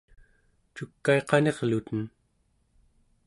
[0.75, 2.01] cukaiqanirluten!